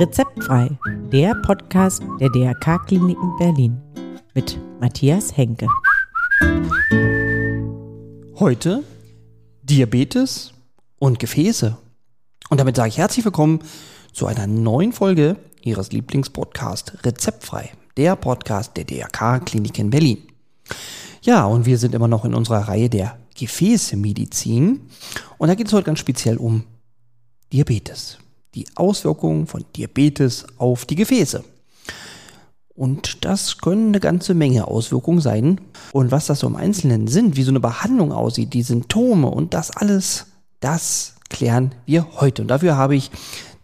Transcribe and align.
Rezeptfrei, 0.00 0.70
der 1.12 1.34
Podcast 1.34 2.02
der 2.20 2.30
DRK 2.30 2.86
Kliniken 2.86 3.36
Berlin 3.38 3.80
mit 4.34 4.58
Matthias 4.80 5.36
Henke. 5.36 5.68
Heute 8.38 8.82
Diabetes 9.62 10.54
und 10.98 11.18
Gefäße. 11.18 11.76
Und 12.48 12.58
damit 12.58 12.76
sage 12.76 12.88
ich 12.88 12.96
herzlich 12.96 13.26
willkommen 13.26 13.60
zu 14.14 14.26
einer 14.26 14.46
neuen 14.46 14.92
Folge 14.94 15.36
Ihres 15.60 15.92
Lieblingspodcasts 15.92 17.04
Rezeptfrei, 17.04 17.70
der 17.98 18.16
Podcast 18.16 18.76
der 18.78 18.84
DRK 18.84 19.44
Kliniken 19.44 19.90
Berlin. 19.90 20.26
Ja, 21.22 21.44
und 21.44 21.66
wir 21.66 21.78
sind 21.78 21.94
immer 21.94 22.08
noch 22.08 22.24
in 22.24 22.34
unserer 22.34 22.68
Reihe 22.68 22.88
der 22.88 23.18
Gefäßmedizin. 23.36 24.80
Und 25.38 25.48
da 25.48 25.54
geht 25.54 25.66
es 25.66 25.72
heute 25.72 25.86
ganz 25.86 25.98
speziell 25.98 26.36
um 26.36 26.64
Diabetes 27.52 28.18
die 28.54 28.66
Auswirkungen 28.74 29.46
von 29.46 29.64
Diabetes 29.76 30.46
auf 30.58 30.84
die 30.84 30.96
Gefäße. 30.96 31.44
Und 32.74 33.24
das 33.24 33.58
können 33.58 33.88
eine 33.88 34.00
ganze 34.00 34.34
Menge 34.34 34.66
Auswirkungen 34.66 35.20
sein. 35.20 35.60
Und 35.92 36.10
was 36.10 36.26
das 36.26 36.40
so 36.40 36.46
im 36.46 36.56
Einzelnen 36.56 37.08
sind, 37.08 37.36
wie 37.36 37.42
so 37.42 37.50
eine 37.50 37.60
Behandlung 37.60 38.12
aussieht, 38.12 38.54
die 38.54 38.62
Symptome 38.62 39.28
und 39.28 39.54
das 39.54 39.70
alles, 39.76 40.26
das 40.60 41.16
klären 41.28 41.74
wir 41.84 42.06
heute. 42.20 42.42
Und 42.42 42.48
dafür 42.48 42.76
habe 42.76 42.96
ich 42.96 43.10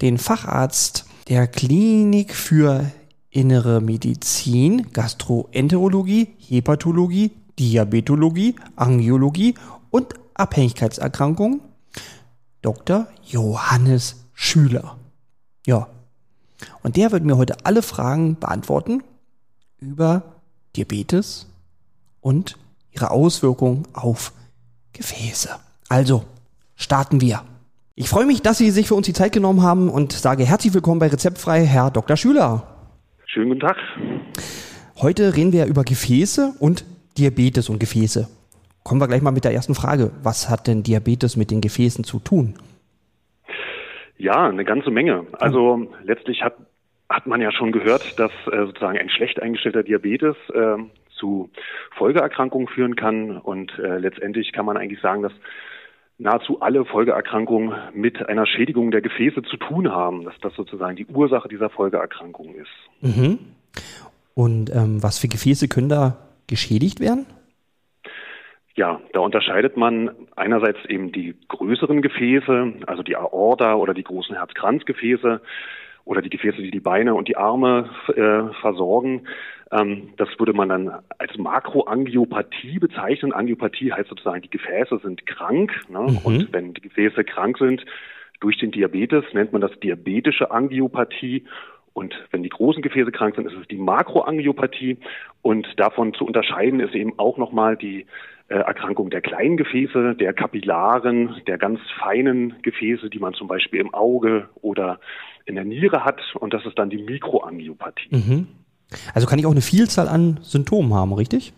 den 0.03 0.19
Facharzt 0.19 1.07
der 1.29 1.47
Klinik 1.47 2.35
für 2.35 2.93
Innere 3.31 3.81
Medizin, 3.81 4.93
Gastroenterologie, 4.93 6.29
Hepatologie, 6.39 7.33
Diabetologie, 7.59 8.57
Angiologie 8.77 9.55
und 9.91 10.15
Abhängigkeitserkrankungen, 10.35 11.61
Dr. 12.63 13.07
Johannes 13.23 14.27
Schüler. 14.35 14.99
Ja. 15.67 15.89
Und 16.83 16.97
der 16.97 17.13
wird 17.13 17.25
mir 17.25 17.37
heute 17.37 17.57
alle 17.65 17.83
Fragen 17.83 18.39
beantworten 18.39 19.03
über 19.79 20.23
Diabetes 20.75 21.47
und 22.21 22.57
ihre 22.93 23.11
Auswirkungen 23.11 23.87
auf 23.93 24.33
Gefäße. 24.93 25.51
Also, 25.89 26.25
starten 26.75 27.21
wir. 27.21 27.43
Ich 27.95 28.09
freue 28.09 28.27
mich, 28.27 28.43
dass 28.43 28.59
Sie 28.59 28.71
sich 28.71 28.89
für 28.89 28.95
uns 28.95 29.07
die 29.07 29.13
Zeit 29.13 29.33
genommen 29.33 29.63
haben 29.63 29.89
und 29.89 30.13
sage 30.13 30.45
herzlich 30.45 30.75
willkommen 30.75 30.99
bei 30.99 31.09
Rezeptfrei, 31.09 31.65
Herr 31.65 31.91
Dr. 31.91 32.17
Schüler. 32.17 32.67
Schönen 33.27 33.49
guten 33.49 33.61
Tag. 33.61 33.77
Heute 34.97 35.37
reden 35.37 35.53
wir 35.53 35.67
über 35.67 35.85
Gefäße 35.85 36.55
und 36.59 36.85
Diabetes 37.19 37.69
und 37.69 37.79
Gefäße. 37.79 38.29
Kommen 38.85 39.01
wir 39.01 39.09
gleich 39.09 39.23
mal 39.23 39.33
mit 39.33 39.45
der 39.45 39.53
ersten 39.53 39.75
Frage. 39.75 40.13
Was 40.23 40.49
hat 40.49 40.69
denn 40.69 40.83
Diabetes 40.83 41.37
mit 41.37 41.51
den 41.51 41.61
Gefäßen 41.61 42.05
zu 42.05 42.21
tun? 42.21 42.55
Ja, 44.17 44.49
eine 44.49 44.65
ganze 44.65 44.91
Menge. 44.91 45.27
Also 45.33 45.89
letztlich 46.05 46.43
hat, 46.43 46.55
hat 47.09 47.27
man 47.27 47.41
ja 47.41 47.51
schon 47.53 47.73
gehört, 47.73 48.19
dass 48.19 48.31
äh, 48.51 48.67
sozusagen 48.67 48.99
ein 48.99 49.11
schlecht 49.11 49.43
eingestellter 49.43 49.83
Diabetes 49.83 50.37
äh, 50.55 50.77
zu 51.19 51.51
Folgeerkrankungen 51.97 52.69
führen 52.69 52.97
kann. 52.97 53.39
Und 53.39 53.77
äh, 53.79 53.99
letztendlich 53.99 54.53
kann 54.53 54.65
man 54.65 54.77
eigentlich 54.77 55.01
sagen, 55.01 55.23
dass 55.23 55.33
nahezu 56.19 56.61
alle 56.61 56.85
Folgeerkrankungen 56.85 57.75
mit 57.93 58.29
einer 58.29 58.47
Schädigung 58.47 58.91
der 58.91 59.03
Gefäße 59.03 59.43
zu 59.43 59.57
tun 59.57 59.91
haben, 59.91 60.25
dass 60.25 60.35
das 60.41 60.55
sozusagen 60.55 60.97
die 60.97 61.07
Ursache 61.07 61.49
dieser 61.49 61.71
Folgeerkrankung 61.71 62.55
ist. 62.55 62.71
Mhm. 63.01 63.39
Und 64.35 64.71
ähm, 64.75 65.03
was 65.03 65.19
für 65.19 65.29
Gefäße 65.29 65.69
können 65.69 65.89
da 65.89 66.26
geschädigt 66.47 67.01
werden? 67.01 67.27
Ja, 68.75 69.01
da 69.15 69.21
unterscheidet 69.21 69.77
man 69.77 70.11
einerseits 70.37 70.85
eben 70.87 71.11
die 71.11 71.35
größeren 71.49 72.03
Gefäße, 72.03 72.75
also 72.87 73.03
die 73.03 73.17
Aorta 73.17 73.75
oder 73.75 73.95
die 73.95 74.05
großen 74.05 74.37
Herzkranzgefäße 74.37 75.41
oder 76.05 76.21
die 76.21 76.29
Gefäße, 76.29 76.59
die 76.59 76.71
die 76.71 76.81
Beine 76.81 77.15
und 77.15 77.27
die 77.27 77.39
Arme 77.39 77.89
äh, 78.09 78.55
versorgen. 78.61 79.27
Ähm, 79.73 80.11
das 80.19 80.29
würde 80.39 80.53
man 80.53 80.69
dann 80.69 80.93
als 81.19 81.37
Makroangiopathie 81.39 82.79
bezeichnen. 82.79 83.33
Angiopathie 83.33 83.93
heißt 83.93 84.11
sozusagen, 84.11 84.43
die 84.43 84.51
Gefäße 84.51 85.01
sind 85.03 85.27
krank. 85.27 85.73
Ne? 85.89 86.01
Mhm. 86.01 86.19
Und 86.19 86.53
wenn 86.53 86.75
die 86.75 86.83
Gefäße 86.83 87.25
krank 87.25 87.57
sind 87.59 87.85
durch 88.41 88.59
den 88.59 88.71
Diabetes, 88.71 89.25
nennt 89.33 89.53
man 89.53 89.63
das 89.63 89.73
diabetische 89.81 90.51
Angiopathie. 90.51 91.45
Und 91.97 92.15
wenn 92.31 92.43
die 92.43 92.51
großen 92.51 92.83
Gefäße 92.83 93.11
krank 93.11 93.37
sind, 93.37 93.47
ist 93.47 93.57
es 93.59 93.67
die 93.69 93.79
Makroangiopathie. 93.79 94.99
Und 95.41 95.67
davon 95.79 96.13
zu 96.13 96.27
unterscheiden 96.27 96.81
ist 96.81 96.95
eben 96.95 97.19
auch 97.19 97.39
nochmal 97.39 97.79
die 97.79 98.05
äh, 98.49 98.57
Erkrankung 98.57 99.09
der 99.09 99.23
kleinen 99.23 99.57
Gefäße, 99.57 100.15
der 100.15 100.35
Kapillaren, 100.35 101.41
der 101.47 101.57
ganz 101.57 101.81
feinen 101.99 102.57
Gefäße, 102.61 103.09
die 103.09 103.19
man 103.19 103.33
zum 103.33 103.49
Beispiel 103.49 103.81
im 103.81 103.95
Auge 103.95 104.51
oder 104.61 105.01
in 105.47 105.55
der 105.55 105.65
Niere 105.65 106.05
hat. 106.05 106.21
Und 106.35 106.53
das 106.53 106.67
ist 106.67 106.79
dann 106.79 106.91
die 106.91 107.03
Mikroangiopathie. 107.03 108.15
Mhm. 108.15 108.49
Also 109.15 109.27
kann 109.27 109.39
ich 109.39 109.47
auch 109.47 109.53
eine 109.53 109.63
Vielzahl 109.63 110.07
an 110.07 110.39
Symptomen 110.43 110.93
haben, 110.93 111.15
richtig? 111.15 111.55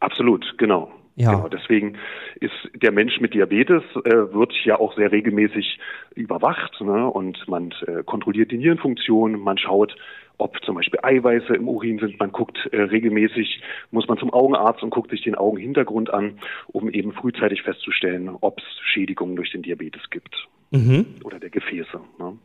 Absolut, 0.00 0.54
genau. 0.58 0.90
Ja. 1.18 1.34
Genau, 1.34 1.48
deswegen 1.48 1.98
ist 2.38 2.52
der 2.74 2.92
Mensch 2.92 3.18
mit 3.20 3.34
Diabetes 3.34 3.82
äh, 4.04 4.32
wird 4.32 4.52
ja 4.64 4.78
auch 4.78 4.94
sehr 4.94 5.10
regelmäßig 5.10 5.80
überwacht 6.14 6.80
ne? 6.80 7.08
und 7.08 7.46
man 7.48 7.74
äh, 7.86 8.04
kontrolliert 8.04 8.52
die 8.52 8.58
Nierenfunktion, 8.58 9.40
man 9.40 9.58
schaut, 9.58 9.96
ob 10.38 10.64
zum 10.64 10.76
Beispiel 10.76 11.00
Eiweiße 11.02 11.56
im 11.56 11.66
Urin 11.66 11.98
sind. 11.98 12.20
Man 12.20 12.30
guckt 12.30 12.56
äh, 12.70 12.82
regelmäßig, 12.82 13.60
muss 13.90 14.06
man 14.06 14.16
zum 14.18 14.32
Augenarzt 14.32 14.80
und 14.84 14.90
guckt 14.90 15.10
sich 15.10 15.22
den 15.22 15.34
Augenhintergrund 15.34 16.14
an, 16.14 16.38
um 16.68 16.88
eben 16.88 17.12
frühzeitig 17.12 17.62
festzustellen, 17.62 18.30
ob 18.40 18.60
es 18.60 18.64
Schädigungen 18.92 19.34
durch 19.34 19.50
den 19.50 19.62
Diabetes 19.62 20.08
gibt 20.10 20.46
mhm. 20.70 21.06
oder 21.24 21.40
der 21.40 21.50
Gefäße. 21.50 21.98
Ne? 22.20 22.38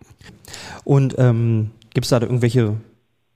Und 0.83 1.15
ähm, 1.19 1.69
gibt 1.93 2.05
es 2.05 2.09
da 2.09 2.19
irgendwelche 2.19 2.77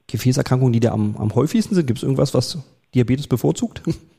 Gefäßerkrankungen, 0.07 0.73
die 0.73 0.79
da 0.79 0.93
am, 0.93 1.15
am 1.17 1.35
häufigsten 1.35 1.75
sind? 1.75 1.85
Gibt 1.85 1.97
es 1.97 2.03
irgendwas, 2.03 2.33
was 2.33 2.57
Diabetes 2.95 3.27
bevorzugt? 3.27 3.83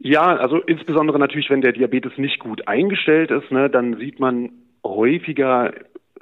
Ja, 0.00 0.36
also 0.36 0.58
insbesondere 0.58 1.18
natürlich, 1.18 1.50
wenn 1.50 1.60
der 1.60 1.72
Diabetes 1.72 2.16
nicht 2.18 2.38
gut 2.38 2.68
eingestellt 2.68 3.30
ist, 3.30 3.50
ne, 3.50 3.68
dann 3.68 3.96
sieht 3.96 4.20
man 4.20 4.50
häufiger 4.84 5.72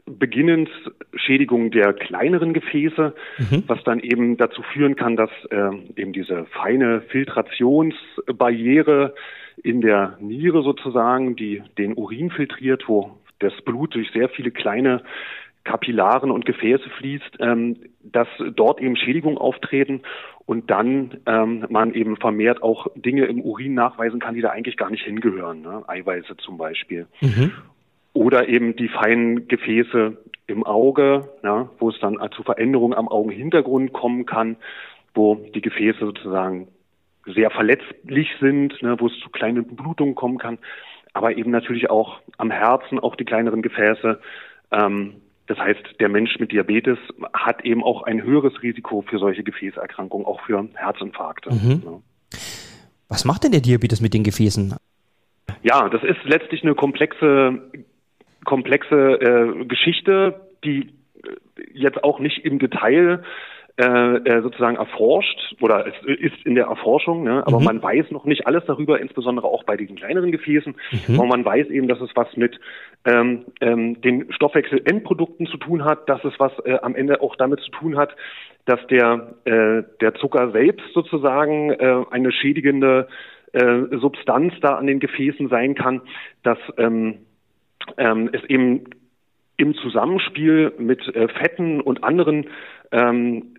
beginnend 0.07 0.71
Schädigung 1.15 1.71
der 1.73 1.93
kleineren 1.93 2.55
Gefäße, 2.55 3.15
mhm. 3.39 3.65
was 3.67 3.83
dann 3.85 4.01
eben 4.01 4.37
dazu 4.37 4.63
führen 4.63 4.97
kann, 4.97 5.17
dass 5.17 5.31
äh, 5.51 5.71
eben 5.97 6.13
diese 6.13 6.47
feine 6.47 7.03
Filtrationsbarriere 7.09 9.15
in 9.63 9.81
der 9.81 10.17
Niere 10.21 10.63
sozusagen, 10.63 11.35
die 11.35 11.63
den 11.77 11.95
Urin 11.95 12.31
filtriert, 12.31 12.85
wo 12.87 13.19
das 13.41 13.53
Blut 13.63 13.95
durch 13.95 14.11
sehr 14.13 14.29
viele 14.29 14.53
kleine 14.53 15.03
Kapillaren 15.67 16.31
und 16.31 16.47
Gefäße 16.47 16.89
fließt, 16.99 17.39
ähm, 17.41 17.77
dass 18.03 18.29
dort 18.55 18.81
eben 18.81 18.97
Schädigungen 18.97 19.37
auftreten 19.37 20.03
und 20.47 20.71
dann 20.71 21.19
ähm, 21.27 21.67
man 21.69 21.93
eben 21.93 22.17
vermehrt 22.17 22.63
auch 22.63 22.87
Dinge 22.95 23.25
im 23.25 23.41
Urin 23.41 23.75
nachweisen 23.75 24.21
kann, 24.21 24.37
die 24.37 24.41
da 24.41 24.51
eigentlich 24.51 24.77
gar 24.77 24.91
nicht 24.91 25.05
hingehören, 25.05 25.63
ne? 25.63 25.83
Eiweiße 25.89 26.37
zum 26.37 26.57
Beispiel. 26.57 27.07
Mhm. 27.21 27.53
Oder 28.13 28.49
eben 28.49 28.77
die 28.77 28.89
feinen 28.89 29.49
Gefäße 29.49 30.17
im 30.47 30.65
Auge, 30.65 31.29
ja, 31.43 31.69
wo 31.79 31.91
es 31.91 31.99
dann 32.01 32.19
zu 32.35 32.45
Veränderungen 32.45 32.95
am 32.95 33.09
Augenhintergrund 33.09 33.93
kommen 33.93 34.25
kann, 34.25 34.57
wo 35.15 35.35
die 35.35 35.61
Gefäße 35.61 35.99
sozusagen 35.99 36.69
sehr 37.27 37.51
verletzlich 37.51 38.29
sind, 38.41 38.81
ne, 38.83 38.97
wo 39.01 39.09
es 39.09 39.19
zu 39.19 39.31
kleinen 39.31 39.65
Blutungen 39.65 40.15
kommen 40.15 40.39
kann, 40.39 40.59
aber 41.13 41.37
eben 41.37 41.51
natürlich 41.51 41.91
auch 41.91 42.21
am 42.39 42.53
Herzen, 42.53 43.01
auch 43.01 43.17
die 43.17 43.25
kleineren 43.25 43.63
Gefäße. 43.63 44.21
Ähm, 44.71 45.15
das 45.47 45.59
heißt, 45.59 46.01
der 46.01 46.09
Mensch 46.09 46.39
mit 46.39 46.53
Diabetes 46.53 46.99
hat 47.33 47.65
eben 47.65 47.85
auch 47.85 48.03
ein 48.03 48.23
höheres 48.23 48.63
Risiko 48.63 49.03
für 49.03 49.19
solche 49.19 49.43
Gefäßerkrankungen, 49.43 50.27
auch 50.27 50.41
für 50.43 50.69
Herzinfarkte. 50.75 51.53
Mhm. 51.53 51.83
Ja. 51.85 52.39
Was 53.09 53.25
macht 53.25 53.45
denn 53.45 53.53
der 53.53 53.61
Diabetes 53.61 54.01
mit 54.01 54.15
den 54.15 54.25
Gefäßen? 54.25 54.75
Ja, 55.63 55.89
das 55.89 56.03
ist 56.03 56.19
letztlich 56.25 56.63
eine 56.63 56.75
komplexe 56.75 57.71
komplexe 58.45 59.21
äh, 59.21 59.65
Geschichte, 59.67 60.49
die 60.65 60.95
jetzt 61.75 62.03
auch 62.05 62.21
nicht 62.21 62.45
im 62.45 62.59
Detail 62.59 63.23
äh, 63.79 63.85
äh, 63.85 64.43
sozusagen 64.43 64.77
erforscht 64.77 65.55
oder 65.61 65.87
es 65.87 65.95
ist 66.07 66.47
in 66.47 66.55
der 66.55 66.65
Erforschung, 66.65 67.25
ne? 67.25 67.47
aber 67.47 67.59
mhm. 67.59 67.65
man 67.67 67.83
weiß 67.83 68.11
noch 68.11 68.25
nicht 68.25 68.47
alles 68.47 68.65
darüber, 68.67 68.99
insbesondere 68.99 69.47
auch 69.49 69.65
bei 69.65 69.77
diesen 69.77 69.97
kleineren 69.97 70.33
Gefäßen. 70.33 70.75
Mhm. 71.07 71.15
Aber 71.21 71.27
man 71.29 71.45
weiß 71.45 71.69
eben, 71.69 71.87
dass 71.87 72.01
es 72.01 72.09
was 72.15 72.35
mit 72.37 72.59
ähm, 73.05 73.45
ähm, 73.61 74.01
den 74.01 74.33
Stoffwechselendprodukten 74.33 75.47
zu 75.47 75.59
tun 75.59 75.85
hat, 75.85 76.09
dass 76.09 76.25
es 76.25 76.33
was 76.39 76.53
äh, 76.65 76.79
am 76.81 76.95
Ende 76.95 77.21
auch 77.21 77.37
damit 77.37 77.61
zu 77.61 77.71
tun 77.71 77.99
hat, 77.99 78.17
dass 78.65 78.81
der 78.87 79.35
äh, 79.45 79.83
der 80.01 80.15
Zucker 80.15 80.53
selbst 80.53 80.87
sozusagen 80.95 81.71
äh, 81.71 82.05
eine 82.11 82.33
schädigende 82.33 83.09
äh, 83.53 83.99
Substanz 83.99 84.55
da 84.63 84.77
an 84.77 84.87
den 84.87 85.01
Gefäßen 85.01 85.49
sein 85.49 85.75
kann, 85.75 86.01
dass 86.43 86.59
ähm, 86.79 87.19
ähm, 87.99 88.31
es 88.33 88.43
eben 88.45 88.85
im 89.57 89.75
Zusammenspiel 89.75 90.73
mit 90.79 91.07
äh, 91.15 91.29
Fetten 91.29 91.81
und 91.81 92.05
anderen 92.05 92.47
ähm, 92.93 93.56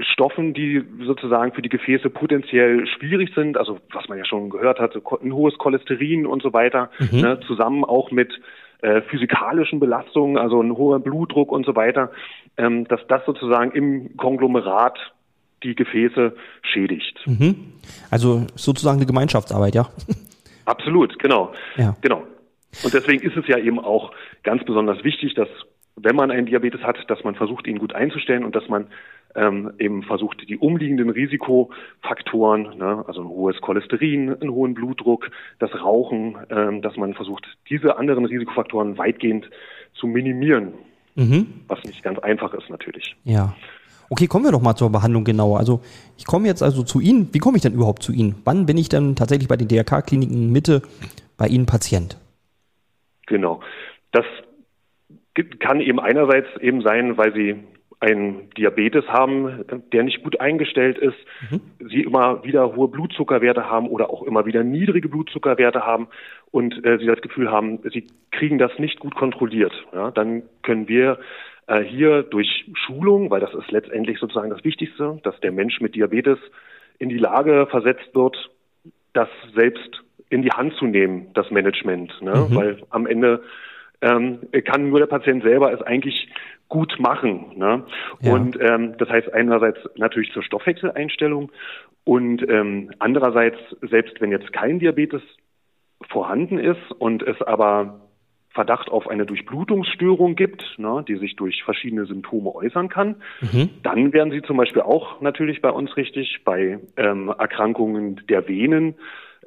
Stoffen, 0.00 0.54
die 0.54 0.82
sozusagen 1.04 1.52
für 1.52 1.62
die 1.62 1.68
Gefäße 1.68 2.10
potenziell 2.10 2.86
schwierig 2.86 3.30
sind, 3.34 3.56
also 3.56 3.78
was 3.92 4.08
man 4.08 4.18
ja 4.18 4.24
schon 4.24 4.50
gehört 4.50 4.78
hat, 4.78 4.94
ein 4.94 5.32
hohes 5.32 5.56
Cholesterin 5.58 6.26
und 6.26 6.42
so 6.42 6.52
weiter, 6.52 6.90
mhm. 6.98 7.20
ne, 7.20 7.40
zusammen 7.46 7.84
auch 7.84 8.10
mit 8.10 8.32
äh, 8.80 9.02
physikalischen 9.02 9.80
Belastungen, 9.80 10.38
also 10.38 10.62
ein 10.62 10.76
hoher 10.76 11.00
Blutdruck 11.00 11.50
und 11.50 11.66
so 11.66 11.74
weiter, 11.74 12.12
ähm, 12.56 12.86
dass 12.86 13.00
das 13.08 13.24
sozusagen 13.26 13.72
im 13.72 14.16
Konglomerat 14.16 14.98
die 15.62 15.74
Gefäße 15.74 16.36
schädigt. 16.62 17.18
Mhm. 17.26 17.72
Also 18.10 18.46
sozusagen 18.54 18.98
eine 18.98 19.06
Gemeinschaftsarbeit, 19.06 19.74
ja? 19.74 19.88
Absolut, 20.64 21.18
genau. 21.18 21.52
Ja. 21.76 21.96
Genau. 22.02 22.22
Und 22.84 22.94
deswegen 22.94 23.22
ist 23.22 23.36
es 23.36 23.48
ja 23.48 23.58
eben 23.58 23.80
auch 23.80 24.12
ganz 24.44 24.64
besonders 24.64 25.02
wichtig, 25.02 25.34
dass 25.34 25.48
wenn 25.96 26.14
man 26.14 26.30
einen 26.30 26.46
Diabetes 26.46 26.82
hat, 26.82 26.98
dass 27.08 27.24
man 27.24 27.34
versucht, 27.34 27.66
ihn 27.66 27.78
gut 27.78 27.94
einzustellen 27.94 28.44
und 28.44 28.54
dass 28.54 28.68
man 28.68 28.86
ähm, 29.38 29.72
eben 29.78 30.02
versucht, 30.02 30.48
die 30.48 30.58
umliegenden 30.58 31.10
Risikofaktoren, 31.10 32.76
ne, 32.76 33.04
also 33.06 33.22
ein 33.22 33.28
hohes 33.28 33.60
Cholesterin, 33.60 34.34
einen 34.34 34.50
hohen 34.50 34.74
Blutdruck, 34.74 35.30
das 35.58 35.70
Rauchen, 35.74 36.36
ähm, 36.50 36.82
dass 36.82 36.96
man 36.96 37.14
versucht, 37.14 37.46
diese 37.70 37.96
anderen 37.96 38.24
Risikofaktoren 38.24 38.98
weitgehend 38.98 39.48
zu 39.94 40.06
minimieren. 40.06 40.74
Mhm. 41.14 41.46
Was 41.68 41.82
nicht 41.84 42.02
ganz 42.02 42.18
einfach 42.18 42.52
ist 42.54 42.68
natürlich. 42.70 43.16
Ja. 43.24 43.54
Okay, 44.10 44.26
kommen 44.26 44.44
wir 44.44 44.52
doch 44.52 44.62
mal 44.62 44.74
zur 44.74 44.90
Behandlung 44.90 45.24
genauer. 45.24 45.58
Also 45.58 45.82
ich 46.16 46.24
komme 46.24 46.46
jetzt 46.46 46.62
also 46.62 46.82
zu 46.82 47.00
Ihnen. 47.00 47.28
Wie 47.32 47.38
komme 47.38 47.56
ich 47.56 47.62
denn 47.62 47.74
überhaupt 47.74 48.02
zu 48.02 48.12
Ihnen? 48.12 48.36
Wann 48.44 48.66
bin 48.66 48.78
ich 48.78 48.88
denn 48.88 49.16
tatsächlich 49.16 49.48
bei 49.48 49.56
den 49.56 49.68
DRK-Kliniken 49.68 50.50
Mitte 50.50 50.82
bei 51.36 51.46
Ihnen 51.46 51.66
Patient? 51.66 52.16
Genau. 53.26 53.60
Das 54.12 54.24
kann 55.58 55.80
eben 55.80 56.00
einerseits 56.00 56.48
eben 56.60 56.80
sein, 56.80 57.18
weil 57.18 57.34
Sie 57.34 57.56
einen 58.00 58.50
Diabetes 58.50 59.06
haben, 59.08 59.64
der 59.92 60.04
nicht 60.04 60.22
gut 60.22 60.40
eingestellt 60.40 60.98
ist, 60.98 61.16
mhm. 61.50 61.60
sie 61.88 62.02
immer 62.02 62.44
wieder 62.44 62.76
hohe 62.76 62.88
Blutzuckerwerte 62.88 63.68
haben 63.68 63.88
oder 63.88 64.10
auch 64.10 64.22
immer 64.22 64.46
wieder 64.46 64.62
niedrige 64.62 65.08
Blutzuckerwerte 65.08 65.84
haben 65.84 66.08
und 66.52 66.84
äh, 66.84 66.98
sie 66.98 67.06
das 67.06 67.20
Gefühl 67.20 67.50
haben, 67.50 67.80
sie 67.92 68.06
kriegen 68.30 68.58
das 68.58 68.70
nicht 68.78 69.00
gut 69.00 69.16
kontrolliert. 69.16 69.72
Ja, 69.92 70.12
dann 70.12 70.44
können 70.62 70.88
wir 70.88 71.18
äh, 71.66 71.82
hier 71.82 72.22
durch 72.22 72.66
Schulung, 72.74 73.30
weil 73.30 73.40
das 73.40 73.54
ist 73.54 73.70
letztendlich 73.72 74.18
sozusagen 74.18 74.50
das 74.50 74.64
Wichtigste, 74.64 75.18
dass 75.24 75.38
der 75.40 75.50
Mensch 75.50 75.80
mit 75.80 75.96
Diabetes 75.96 76.38
in 76.98 77.08
die 77.08 77.18
Lage 77.18 77.66
versetzt 77.68 78.14
wird, 78.14 78.50
das 79.12 79.28
selbst 79.54 80.02
in 80.30 80.42
die 80.42 80.50
Hand 80.50 80.74
zu 80.74 80.86
nehmen, 80.86 81.28
das 81.34 81.50
Management. 81.50 82.12
Ne? 82.22 82.46
Mhm. 82.48 82.54
Weil 82.54 82.82
am 82.90 83.06
Ende 83.06 83.42
ähm, 84.00 84.40
kann 84.64 84.90
nur 84.90 85.00
der 85.00 85.06
Patient 85.06 85.42
selber 85.42 85.72
es 85.72 85.82
eigentlich 85.82 86.28
gut 86.68 86.96
machen. 86.98 87.52
Ne? 87.56 87.84
Ja. 88.20 88.32
Und 88.32 88.58
ähm, 88.60 88.94
das 88.98 89.08
heißt 89.08 89.32
einerseits 89.32 89.78
natürlich 89.96 90.32
zur 90.32 90.42
Stoffwechseleinstellung 90.42 91.50
und 92.04 92.48
ähm, 92.48 92.90
andererseits, 92.98 93.58
selbst 93.82 94.20
wenn 94.20 94.30
jetzt 94.30 94.52
kein 94.52 94.78
Diabetes 94.78 95.22
vorhanden 96.08 96.58
ist 96.58 96.90
und 96.98 97.22
es 97.22 97.40
aber 97.42 98.00
Verdacht 98.50 98.90
auf 98.90 99.08
eine 99.08 99.26
Durchblutungsstörung 99.26 100.34
gibt, 100.34 100.64
ne, 100.78 101.04
die 101.06 101.16
sich 101.16 101.36
durch 101.36 101.62
verschiedene 101.64 102.06
Symptome 102.06 102.54
äußern 102.54 102.88
kann, 102.88 103.16
mhm. 103.40 103.70
dann 103.82 104.12
werden 104.12 104.32
Sie 104.32 104.42
zum 104.42 104.56
Beispiel 104.56 104.82
auch 104.82 105.20
natürlich 105.20 105.60
bei 105.60 105.70
uns 105.70 105.96
richtig 105.96 106.40
bei 106.44 106.80
ähm, 106.96 107.28
Erkrankungen 107.38 108.22
der 108.28 108.48
Venen, 108.48 108.94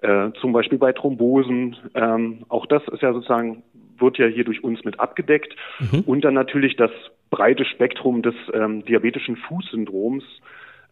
äh, 0.01 0.29
zum 0.39 0.53
Beispiel 0.53 0.77
bei 0.77 0.93
Thrombosen. 0.93 1.77
Ähm, 1.95 2.45
auch 2.47 2.67
das 2.67 2.83
ist 2.89 3.01
ja 3.01 3.11
sozusagen 3.11 3.63
wird 4.01 4.17
ja 4.17 4.27
hier 4.27 4.43
durch 4.43 4.63
uns 4.63 4.83
mit 4.83 4.99
abgedeckt. 4.99 5.55
Mhm. 5.79 6.01
Und 6.01 6.21
dann 6.25 6.33
natürlich 6.33 6.75
das 6.75 6.91
breite 7.29 7.65
Spektrum 7.65 8.21
des 8.21 8.35
ähm, 8.53 8.83
diabetischen 8.85 9.37
Fußsyndroms, 9.37 10.23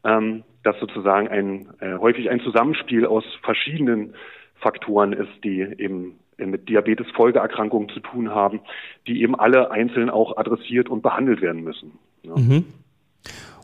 ähm, 0.04 0.44
das 0.64 0.80
sozusagen 0.80 1.28
ein 1.28 1.68
äh, 1.80 1.98
häufig 1.98 2.30
ein 2.30 2.40
Zusammenspiel 2.42 3.06
aus 3.06 3.24
verschiedenen 3.44 4.14
Faktoren 4.56 5.14
ist, 5.14 5.44
die 5.44 5.62
eben 5.62 6.20
mit 6.38 6.70
Diabetes-Folgeerkrankungen 6.70 7.90
zu 7.90 8.00
tun 8.00 8.30
haben, 8.30 8.62
die 9.08 9.22
eben 9.22 9.36
alle 9.36 9.72
einzeln 9.72 10.10
auch 10.10 10.38
adressiert 10.38 10.90
und 10.90 11.02
behandelt 11.02 11.42
werden 11.42 11.64
müssen. 11.64 12.00
Ja. 12.24 12.36
Mhm. 12.36 12.66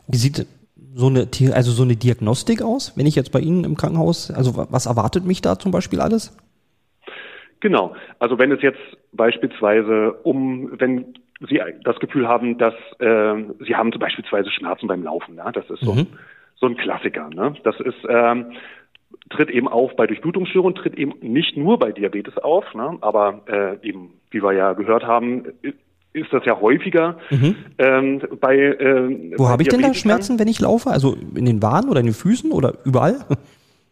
Wie 0.08 0.16
sieht 0.16 0.46
so 0.94 1.08
eine, 1.08 1.28
also 1.54 1.72
so 1.72 1.82
eine 1.82 1.96
Diagnostik 1.96 2.62
aus, 2.62 2.92
wenn 2.96 3.06
ich 3.06 3.16
jetzt 3.16 3.32
bei 3.32 3.40
Ihnen 3.40 3.64
im 3.64 3.76
Krankenhaus, 3.76 4.30
also 4.30 4.56
was 4.70 4.86
erwartet 4.86 5.24
mich 5.24 5.42
da 5.42 5.58
zum 5.58 5.72
Beispiel 5.72 6.00
alles? 6.00 6.36
Genau. 7.60 7.94
Also 8.18 8.38
wenn 8.38 8.52
es 8.52 8.62
jetzt 8.62 8.80
beispielsweise 9.12 10.12
um, 10.22 10.78
wenn 10.78 11.14
Sie 11.48 11.60
das 11.84 11.98
Gefühl 11.98 12.26
haben, 12.26 12.58
dass 12.58 12.74
äh, 12.98 13.34
Sie 13.66 13.76
haben 13.76 13.92
zum 13.92 14.00
beispielsweise 14.00 14.50
Schmerzen 14.50 14.86
beim 14.86 15.02
Laufen, 15.02 15.36
ja, 15.36 15.52
das 15.52 15.68
ist 15.68 15.80
so, 15.80 15.94
mhm. 15.94 16.06
so 16.56 16.66
ein 16.66 16.76
Klassiker. 16.76 17.28
Ne? 17.28 17.54
Das 17.62 17.78
ist 17.80 18.06
ähm, 18.08 18.52
tritt 19.30 19.50
eben 19.50 19.68
auf 19.68 19.94
bei 19.96 20.06
Durchblutungsstörungen, 20.06 20.74
tritt 20.74 20.94
eben 20.94 21.14
nicht 21.20 21.56
nur 21.56 21.78
bei 21.78 21.92
Diabetes 21.92 22.36
auf, 22.38 22.64
ne, 22.74 22.98
aber 23.00 23.42
äh, 23.46 23.86
eben, 23.86 24.14
wie 24.30 24.42
wir 24.42 24.52
ja 24.52 24.72
gehört 24.72 25.04
haben, 25.04 25.46
ist 26.12 26.32
das 26.32 26.44
ja 26.44 26.60
häufiger 26.60 27.18
mhm. 27.30 27.56
ähm, 27.78 28.22
bei. 28.40 28.56
Äh, 28.56 29.34
Wo 29.36 29.48
habe 29.48 29.62
ich 29.62 29.68
denn 29.68 29.82
da 29.82 29.92
Schmerzen, 29.94 30.38
wenn 30.38 30.48
ich 30.48 30.60
laufe? 30.60 30.90
Also 30.90 31.14
in 31.34 31.44
den 31.44 31.62
Waden 31.62 31.90
oder 31.90 32.00
in 32.00 32.06
den 32.06 32.14
Füßen 32.14 32.52
oder 32.52 32.74
überall? 32.84 33.24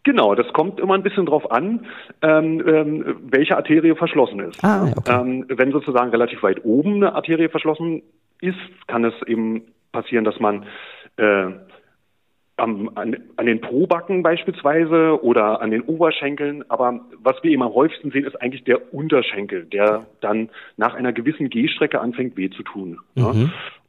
Genau, 0.05 0.35
das 0.35 0.47
kommt 0.53 0.79
immer 0.79 0.93
ein 0.93 1.01
bisschen 1.01 1.25
drauf 1.25 1.51
an, 1.51 1.87
ähm, 2.21 2.63
ähm, 2.67 3.15
welche 3.23 3.57
Arterie 3.57 3.95
verschlossen 3.95 4.39
ist. 4.39 4.63
Ah, 4.63 4.87
okay. 4.95 5.11
ähm, 5.11 5.45
wenn 5.49 5.71
sozusagen 5.71 6.11
relativ 6.11 6.43
weit 6.43 6.63
oben 6.63 6.95
eine 6.95 7.15
Arterie 7.15 7.49
verschlossen 7.49 8.03
ist, 8.39 8.57
kann 8.85 9.03
es 9.03 9.13
eben 9.25 9.63
passieren, 9.91 10.23
dass 10.23 10.39
man 10.39 10.65
äh, 11.17 11.47
am, 12.57 12.91
an, 12.93 13.17
an 13.35 13.45
den 13.47 13.61
Probacken 13.61 14.21
beispielsweise 14.21 15.23
oder 15.23 15.59
an 15.61 15.71
den 15.71 15.81
Oberschenkeln. 15.81 16.63
Aber 16.69 17.01
was 17.23 17.37
wir 17.41 17.51
immer 17.51 17.65
am 17.65 17.73
häufigsten 17.73 18.11
sehen, 18.11 18.25
ist 18.25 18.39
eigentlich 18.39 18.63
der 18.63 18.93
Unterschenkel, 18.93 19.65
der 19.65 20.05
dann 20.21 20.49
nach 20.77 20.93
einer 20.93 21.13
gewissen 21.13 21.49
Gehstrecke 21.49 21.99
anfängt 21.99 22.37
weh 22.37 22.51
zu 22.51 22.61
tun. 22.61 22.99
Mhm. 23.15 23.23
Ja. 23.23 23.33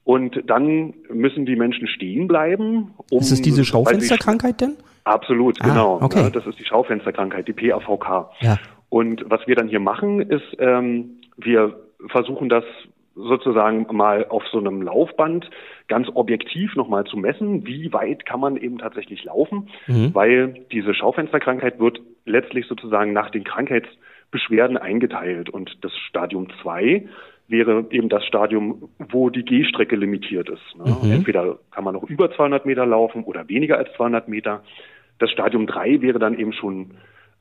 Und 0.05 0.41
dann 0.47 0.95
müssen 1.13 1.45
die 1.45 1.57
Menschen 1.57 1.89
stehen 1.89 2.27
bleiben. 2.27 2.95
Um, 3.11 3.21
ist 3.21 3.33
es 3.33 3.43
diese 3.43 3.65
Schaufensterkrankheit 3.65 4.63
denn? 4.63 4.77
Absolut, 5.07 5.57
ah, 5.61 5.69
genau. 5.69 5.99
Okay. 6.03 6.25
Ja, 6.25 6.31
das 6.31 6.47
ist 6.47 6.59
die 6.59 6.65
Schaufensterkrankheit, 6.65 7.47
die 7.47 7.53
PAVK. 7.53 8.31
Ja. 8.41 8.57
Und 8.89 9.25
was 9.29 9.47
wir 9.47 9.55
dann 9.55 9.69
hier 9.69 9.79
machen, 9.79 10.21
ist, 10.21 10.57
ähm, 10.59 11.21
wir 11.37 11.77
versuchen 12.09 12.49
das 12.49 12.65
sozusagen 13.15 13.87
mal 13.93 14.27
auf 14.29 14.43
so 14.51 14.59
einem 14.59 14.83
Laufband 14.83 15.49
ganz 15.87 16.09
objektiv 16.13 16.75
nochmal 16.75 17.05
zu 17.05 17.17
messen, 17.17 17.67
wie 17.67 17.93
weit 17.93 18.27
kann 18.27 18.41
man 18.41 18.57
eben 18.57 18.79
tatsächlich 18.79 19.23
laufen, 19.25 19.69
mhm. 19.87 20.13
weil 20.13 20.65
diese 20.73 20.93
Schaufensterkrankheit 20.93 21.79
wird 21.79 22.01
letztlich 22.25 22.67
sozusagen 22.67 23.13
nach 23.13 23.31
den 23.31 23.45
Krankheitsbeschwerden 23.45 24.77
eingeteilt 24.77 25.49
und 25.51 25.79
das 25.83 25.93
Stadium 26.09 26.49
2 26.63 27.07
wäre 27.49 27.87
eben 27.91 28.09
das 28.09 28.25
Stadium, 28.25 28.89
wo 28.99 29.31
die 29.31 29.45
Gehstrecke 29.45 29.97
limitiert 29.97 30.49
ist. 30.49 30.77
Ne? 30.77 30.97
Mhm. 31.03 31.13
Entweder 31.13 31.59
kann 31.71 31.85
man 31.85 31.95
noch 31.95 32.03
über 32.05 32.31
200 32.31 32.67
Meter 32.67 32.87
laufen 32.87 33.25
oder 33.25 33.49
weniger 33.49 33.79
als 33.79 33.89
200 33.97 34.29
Meter. 34.29 34.63
Das 35.19 35.31
Stadium 35.31 35.67
3 35.67 36.03
wäre 36.03 36.19
dann 36.19 36.39
eben 36.39 36.53
schon 36.53 36.93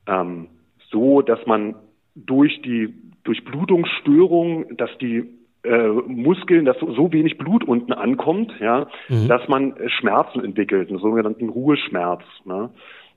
ähm, 0.06 0.48
so, 0.90 1.22
dass 1.22 1.44
man 1.46 1.74
durch 2.14 2.60
die 2.62 2.94
Durchblutungsstörung, 3.24 4.76
dass 4.76 4.90
die 4.98 5.24
äh, 5.62 5.88
Muskeln, 5.88 6.64
dass 6.64 6.78
so 6.78 7.12
wenig 7.12 7.38
Blut 7.38 7.64
unten 7.64 7.92
ankommt, 7.92 8.52
ja, 8.60 8.86
mhm. 9.08 9.28
dass 9.28 9.46
man 9.48 9.74
Schmerzen 9.98 10.44
entwickelt, 10.44 10.88
einen 10.88 10.98
sogenannten 10.98 11.48
Ruheschmerz. 11.48 12.22
Ne? 12.44 12.70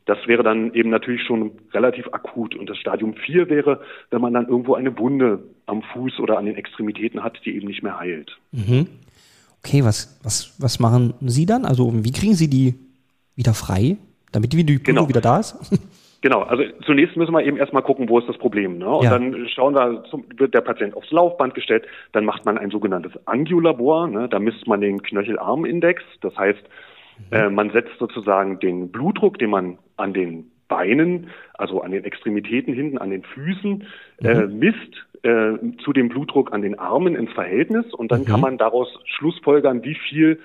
Das 0.05 0.17
wäre 0.25 0.41
dann 0.41 0.73
eben 0.73 0.89
natürlich 0.89 1.21
schon 1.23 1.51
relativ 1.71 2.07
akut. 2.11 2.55
Und 2.55 2.67
das 2.67 2.77
Stadium 2.77 3.13
4 3.13 3.49
wäre, 3.49 3.81
wenn 4.09 4.21
man 4.21 4.33
dann 4.33 4.47
irgendwo 4.47 4.73
eine 4.73 4.97
Wunde 4.97 5.43
am 5.67 5.83
Fuß 5.83 6.19
oder 6.19 6.39
an 6.39 6.45
den 6.45 6.55
Extremitäten 6.55 7.23
hat, 7.23 7.39
die 7.45 7.55
eben 7.55 7.67
nicht 7.67 7.83
mehr 7.83 7.99
heilt. 7.99 8.35
Mhm. 8.51 8.87
Okay, 9.63 9.83
was, 9.83 10.19
was, 10.23 10.55
was 10.59 10.79
machen 10.79 11.13
Sie 11.21 11.45
dann? 11.45 11.65
Also 11.65 11.91
wie 11.93 12.11
kriegen 12.11 12.33
Sie 12.33 12.49
die 12.49 12.73
wieder 13.35 13.53
frei, 13.53 13.97
damit 14.31 14.53
die 14.53 14.63
Blutung 14.63 14.83
genau. 14.83 15.09
wieder 15.09 15.21
da 15.21 15.39
ist? 15.39 15.55
Genau, 16.21 16.41
also 16.41 16.63
zunächst 16.86 17.15
müssen 17.15 17.31
wir 17.31 17.45
eben 17.45 17.55
erstmal 17.55 17.81
gucken, 17.81 18.09
wo 18.09 18.19
ist 18.19 18.27
das 18.27 18.38
Problem. 18.38 18.77
Ne? 18.77 18.89
Und 18.89 19.05
ja. 19.05 19.12
dann 19.12 19.48
schauen 19.48 19.74
wir, 19.74 20.03
wird 20.36 20.53
der 20.53 20.62
Patient 20.62 20.93
aufs 20.93 21.12
Laufband 21.12 21.55
gestellt, 21.55 21.88
dann 22.12 22.25
macht 22.25 22.45
man 22.45 22.57
ein 22.57 22.71
sogenanntes 22.71 23.13
Angiolabor, 23.25 24.07
ne? 24.07 24.27
da 24.27 24.38
misst 24.39 24.67
man 24.67 24.81
den 24.81 25.01
Knöchelarmindex, 25.01 26.03
das 26.19 26.38
heißt, 26.38 26.59
mhm. 27.31 27.38
äh, 27.38 27.50
man 27.50 27.71
setzt 27.71 27.98
sozusagen 28.00 28.59
den 28.59 28.91
Blutdruck, 28.91 29.39
den 29.39 29.50
man 29.50 29.77
an 29.95 30.13
den 30.13 30.51
Beinen, 30.67 31.29
also 31.53 31.81
an 31.81 31.91
den 31.91 32.03
Extremitäten 32.03 32.74
hinten, 32.74 32.98
an 32.98 33.12
den 33.12 33.24
Füßen, 33.24 33.88
äh, 34.21 34.33
mhm. 34.33 34.59
misst 34.59 35.07
äh, 35.24 35.53
zu 35.83 35.93
dem 35.93 36.09
Blutdruck 36.09 36.51
an 36.51 36.62
den 36.62 36.77
Armen 36.77 37.15
ins 37.15 37.31
Verhältnis 37.31 37.93
und 37.93 38.12
dann 38.12 38.21
mhm. 38.21 38.25
kann 38.25 38.41
man 38.41 38.57
daraus 38.57 38.89
schlussfolgern, 39.05 39.86
wie 39.86 39.95
viel 39.95 40.39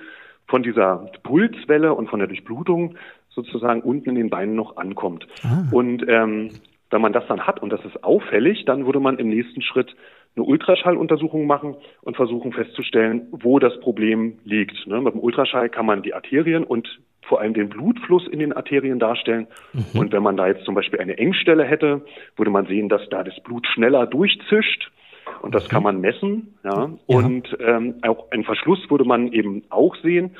von 0.47 0.63
dieser 0.63 1.11
Pulswelle 1.23 1.93
und 1.93 2.09
von 2.09 2.19
der 2.19 2.27
Durchblutung 2.27 2.95
sozusagen 3.35 3.81
unten 3.81 4.09
in 4.09 4.15
den 4.15 4.29
Beinen 4.29 4.55
noch 4.55 4.77
ankommt. 4.77 5.27
Ah. 5.43 5.65
Und 5.71 6.05
ähm, 6.07 6.51
wenn 6.89 7.01
man 7.01 7.13
das 7.13 7.27
dann 7.27 7.45
hat 7.45 7.61
und 7.61 7.71
das 7.71 7.83
ist 7.85 8.03
auffällig, 8.03 8.65
dann 8.65 8.85
würde 8.85 8.99
man 8.99 9.19
im 9.19 9.29
nächsten 9.29 9.61
Schritt 9.61 9.95
eine 10.35 10.45
Ultraschalluntersuchung 10.45 11.47
machen 11.47 11.75
und 12.01 12.15
versuchen 12.15 12.53
festzustellen, 12.53 13.27
wo 13.31 13.59
das 13.59 13.79
Problem 13.79 14.39
liegt. 14.43 14.87
Ne? 14.87 15.01
Mit 15.01 15.13
dem 15.13 15.21
Ultraschall 15.21 15.69
kann 15.69 15.85
man 15.85 16.03
die 16.03 16.13
Arterien 16.13 16.63
und 16.63 16.99
vor 17.21 17.41
allem 17.41 17.53
den 17.53 17.69
Blutfluss 17.69 18.27
in 18.27 18.39
den 18.39 18.53
Arterien 18.53 18.99
darstellen. 18.99 19.47
Mhm. 19.73 19.99
Und 19.99 20.13
wenn 20.13 20.23
man 20.23 20.37
da 20.37 20.47
jetzt 20.47 20.65
zum 20.65 20.75
Beispiel 20.75 20.99
eine 20.99 21.17
Engstelle 21.17 21.63
hätte, 21.63 22.05
würde 22.35 22.51
man 22.51 22.65
sehen, 22.67 22.89
dass 22.89 23.01
da 23.09 23.23
das 23.23 23.39
Blut 23.43 23.65
schneller 23.67 24.05
durchzischt. 24.05 24.91
Und 25.41 25.55
das 25.55 25.65
mhm. 25.65 25.69
kann 25.69 25.83
man 25.83 26.01
messen. 26.01 26.55
Ja. 26.63 26.89
ja. 27.07 27.17
Und 27.17 27.57
ähm, 27.59 27.95
auch 28.03 28.31
einen 28.31 28.43
Verschluss 28.43 28.79
würde 28.89 29.05
man 29.05 29.31
eben 29.31 29.63
auch 29.69 29.95
sehen. 29.97 30.35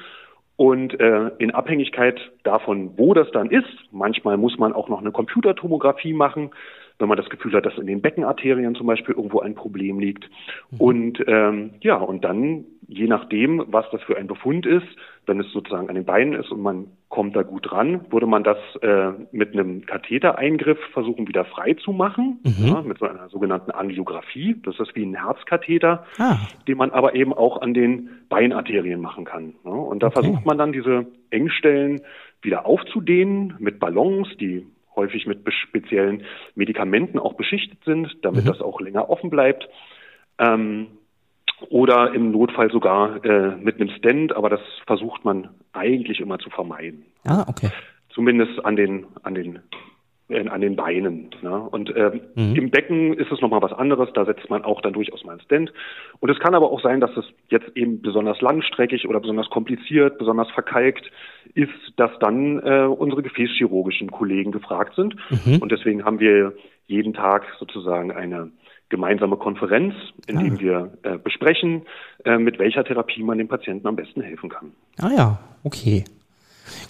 Und 0.57 0.97
äh, 0.99 1.31
in 1.37 1.51
Abhängigkeit 1.51 2.19
davon, 2.43 2.97
wo 2.97 3.13
das 3.13 3.29
dann 3.31 3.49
ist, 3.49 3.67
manchmal 3.91 4.37
muss 4.37 4.57
man 4.57 4.71
auch 4.71 4.87
noch 4.87 5.01
eine 5.01 5.11
Computertomographie 5.11 6.13
machen, 6.13 6.51
wenn 6.99 7.09
man 7.09 7.17
das 7.17 7.29
Gefühl 7.29 7.53
hat, 7.53 7.65
dass 7.65 7.77
in 7.77 7.87
den 7.87 8.01
Beckenarterien 8.01 8.75
zum 8.75 8.87
Beispiel 8.87 9.15
irgendwo 9.15 9.39
ein 9.39 9.55
Problem 9.55 9.99
liegt. 9.99 10.29
Mhm. 10.71 10.77
Und 10.79 11.23
ähm, 11.27 11.71
ja, 11.81 11.97
und 11.97 12.23
dann, 12.23 12.65
je 12.87 13.07
nachdem, 13.07 13.63
was 13.67 13.85
das 13.91 14.01
für 14.03 14.17
ein 14.17 14.27
Befund 14.27 14.65
ist, 14.65 14.87
wenn 15.25 15.39
es 15.39 15.51
sozusagen 15.51 15.89
an 15.89 15.95
den 15.95 16.05
Beinen 16.05 16.33
ist 16.33 16.51
und 16.51 16.61
man 16.61 16.87
kommt 17.09 17.35
da 17.35 17.43
gut 17.43 17.71
ran, 17.71 18.05
würde 18.11 18.27
man 18.27 18.43
das 18.43 18.57
äh, 18.81 19.11
mit 19.31 19.53
einem 19.53 19.85
Kathetereingriff 19.85 20.77
versuchen 20.93 21.27
wieder 21.27 21.45
frei 21.45 21.73
zu 21.73 21.91
machen, 21.91 22.39
mhm. 22.43 22.67
ja, 22.67 22.81
mit 22.81 22.99
so 22.99 23.05
einer 23.05 23.29
sogenannten 23.29 23.71
Angiografie. 23.71 24.55
Das 24.63 24.79
ist 24.79 24.95
wie 24.95 25.05
ein 25.05 25.15
Herzkatheter, 25.15 26.05
ah. 26.17 26.37
den 26.67 26.77
man 26.77 26.91
aber 26.91 27.15
eben 27.15 27.33
auch 27.33 27.61
an 27.61 27.73
den 27.73 28.09
Beinarterien 28.29 29.01
machen 29.01 29.25
kann. 29.25 29.55
Ja. 29.65 29.71
Und 29.71 30.03
da 30.03 30.07
okay. 30.07 30.21
versucht 30.21 30.45
man 30.45 30.57
dann 30.57 30.71
diese 30.71 31.07
Engstellen 31.29 32.01
wieder 32.41 32.65
aufzudehnen 32.65 33.55
mit 33.59 33.79
Ballons, 33.79 34.27
die 34.39 34.67
häufig 34.95 35.25
mit 35.25 35.39
speziellen 35.53 36.23
Medikamenten 36.55 37.19
auch 37.19 37.33
beschichtet 37.33 37.79
sind, 37.85 38.15
damit 38.21 38.45
mhm. 38.45 38.49
das 38.49 38.61
auch 38.61 38.79
länger 38.79 39.09
offen 39.09 39.29
bleibt. 39.29 39.67
Ähm, 40.39 40.87
oder 41.69 42.13
im 42.13 42.31
Notfall 42.31 42.69
sogar 42.69 43.23
äh, 43.23 43.55
mit 43.55 43.79
einem 43.79 43.89
Stand, 43.89 44.35
aber 44.35 44.49
das 44.49 44.59
versucht 44.85 45.23
man 45.23 45.49
eigentlich 45.73 46.19
immer 46.19 46.39
zu 46.39 46.49
vermeiden. 46.49 47.05
Ah, 47.25 47.45
okay. 47.47 47.69
Zumindest 48.13 48.63
an 48.65 48.75
den, 48.75 49.05
an 49.23 49.35
den, 49.35 49.59
an 50.29 50.61
den 50.61 50.75
Beinen. 50.75 51.29
Ne? 51.43 51.59
Und 51.69 51.95
äh, 51.95 52.19
mhm. 52.33 52.55
im 52.55 52.71
Becken 52.71 53.13
ist 53.13 53.31
es 53.31 53.41
nochmal 53.41 53.61
was 53.61 53.73
anderes, 53.73 54.09
da 54.13 54.25
setzt 54.25 54.49
man 54.49 54.63
auch 54.63 54.81
dann 54.81 54.93
durchaus 54.93 55.23
mal 55.23 55.33
einen 55.33 55.41
Stand. 55.41 55.71
Und 56.19 56.29
es 56.31 56.39
kann 56.39 56.55
aber 56.55 56.71
auch 56.71 56.81
sein, 56.81 56.99
dass 56.99 57.15
es 57.15 57.25
jetzt 57.49 57.75
eben 57.75 58.01
besonders 58.01 58.41
langstreckig 58.41 59.07
oder 59.07 59.19
besonders 59.19 59.49
kompliziert, 59.49 60.17
besonders 60.17 60.49
verkalkt 60.51 61.11
ist, 61.53 61.69
dass 61.97 62.11
dann 62.19 62.59
äh, 62.59 62.85
unsere 62.85 63.21
gefäßchirurgischen 63.21 64.09
Kollegen 64.09 64.51
gefragt 64.51 64.95
sind. 64.95 65.15
Mhm. 65.29 65.59
Und 65.59 65.71
deswegen 65.71 66.03
haben 66.03 66.19
wir 66.19 66.53
jeden 66.87 67.13
Tag 67.13 67.45
sozusagen 67.59 68.11
eine 68.11 68.51
gemeinsame 68.89 69.37
Konferenz, 69.37 69.93
in 70.27 70.37
ah. 70.37 70.41
dem 70.41 70.59
wir 70.59 70.93
äh, 71.03 71.17
besprechen, 71.17 71.83
äh, 72.23 72.37
mit 72.37 72.57
welcher 72.59 72.83
Therapie 72.83 73.23
man 73.23 73.37
dem 73.37 73.47
Patienten 73.47 73.87
am 73.87 73.95
besten 73.95 74.21
helfen 74.21 74.49
kann. 74.49 74.71
Ah 74.99 75.11
ja, 75.15 75.39
okay. 75.63 76.03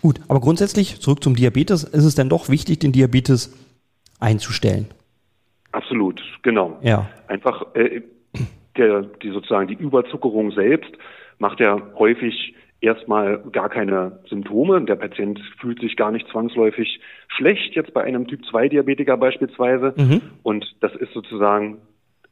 Gut, 0.01 0.19
aber 0.27 0.39
grundsätzlich 0.39 0.99
zurück 0.99 1.23
zum 1.23 1.35
Diabetes, 1.35 1.83
ist 1.83 2.05
es 2.05 2.15
denn 2.15 2.29
doch 2.29 2.49
wichtig, 2.49 2.79
den 2.79 2.91
Diabetes 2.91 3.53
einzustellen? 4.19 4.87
Absolut, 5.71 6.21
genau. 6.41 6.77
Ja. 6.81 7.09
Einfach 7.27 7.75
äh, 7.75 8.01
der, 8.77 9.01
die 9.01 9.31
sozusagen 9.31 9.67
die 9.67 9.75
Überzuckerung 9.75 10.51
selbst 10.51 10.91
macht 11.37 11.59
ja 11.59 11.81
häufig 11.97 12.55
erstmal 12.81 13.39
gar 13.51 13.69
keine 13.69 14.19
Symptome. 14.29 14.81
Der 14.81 14.95
Patient 14.95 15.39
fühlt 15.59 15.79
sich 15.79 15.95
gar 15.95 16.11
nicht 16.11 16.27
zwangsläufig 16.29 16.99
schlecht, 17.27 17.75
jetzt 17.75 17.93
bei 17.93 18.03
einem 18.03 18.27
Typ-2-Diabetiker 18.27 19.17
beispielsweise. 19.17 19.93
Mhm. 19.97 20.21
Und 20.43 20.65
das 20.81 20.93
ist 20.95 21.11
sozusagen 21.13 21.79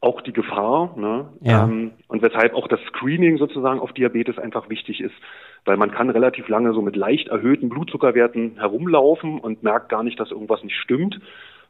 auch 0.00 0.20
die 0.20 0.32
Gefahr. 0.32 0.94
Ne? 0.96 1.28
Ja. 1.40 1.64
Ähm, 1.64 1.92
und 2.08 2.22
weshalb 2.22 2.54
auch 2.54 2.68
das 2.68 2.80
Screening 2.88 3.38
sozusagen 3.38 3.80
auf 3.80 3.92
Diabetes 3.92 4.38
einfach 4.38 4.68
wichtig 4.68 5.00
ist, 5.00 5.14
weil 5.64 5.76
man 5.76 5.90
kann 5.90 6.10
relativ 6.10 6.48
lange 6.48 6.72
so 6.72 6.82
mit 6.82 6.96
leicht 6.96 7.28
erhöhten 7.28 7.68
Blutzuckerwerten 7.68 8.56
herumlaufen 8.58 9.38
und 9.38 9.62
merkt 9.62 9.88
gar 9.88 10.02
nicht, 10.02 10.20
dass 10.20 10.30
irgendwas 10.30 10.62
nicht 10.62 10.76
stimmt. 10.76 11.20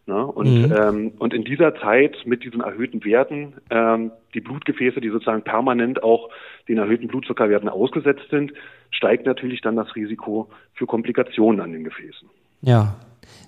Ne? 0.07 0.27
Und, 0.27 0.69
mhm. 0.69 0.75
ähm, 0.77 1.13
und 1.19 1.33
in 1.33 1.45
dieser 1.45 1.75
Zeit 1.77 2.17
mit 2.27 2.45
diesen 2.45 2.61
erhöhten 2.61 3.05
Werten, 3.05 3.55
ähm, 3.71 4.11
die 4.35 4.41
Blutgefäße, 4.41 5.01
die 5.01 5.09
sozusagen 5.09 5.43
permanent 5.43 6.03
auch 6.03 6.29
den 6.69 6.79
erhöhten 6.79 7.09
Blutzuckerwerten 7.09 7.69
ausgesetzt 7.69 8.27
sind, 8.31 8.53
steigt 8.91 9.25
natürlich 9.25 9.63
dann 9.63 9.77
das 9.77 9.95
Risiko 9.97 10.51
für 10.75 10.87
Komplikationen 10.87 11.61
an 11.61 11.73
den 11.73 11.85
Gefäßen. 11.85 12.29
Ja, 12.61 12.97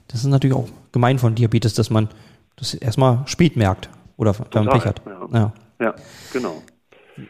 das 0.08 0.20
ist 0.20 0.30
natürlich 0.30 0.56
auch 0.56 0.68
gemein 0.92 1.18
von 1.18 1.34
Diabetes, 1.34 1.74
dass 1.74 1.90
man 1.90 2.08
das 2.56 2.72
erstmal 2.72 3.22
spät 3.26 3.56
merkt 3.56 3.90
oder 4.16 4.34
man 4.54 4.68
Pech 4.68 4.86
hat. 4.86 5.02
Ja. 5.04 5.28
ja. 5.32 5.52
ja, 5.78 5.94
genau. 6.32 6.62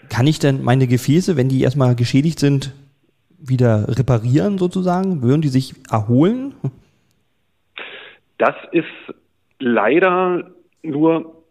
Kann 0.08 0.26
ich 0.26 0.38
denn 0.38 0.62
meine 0.62 0.87
Gefäße, 0.87 1.37
wenn 1.37 1.49
die 1.49 1.62
erstmal 1.62 1.96
geschädigt 1.96 2.38
sind, 2.38 2.73
wieder 3.38 3.87
reparieren 3.88 4.59
sozusagen? 4.59 5.23
Würden 5.23 5.43
die 5.43 5.49
sich 5.49 5.75
erholen? 5.90 6.55
Das 8.38 8.55
ist 8.73 8.85
leider 9.59 10.50
nur 10.83 11.43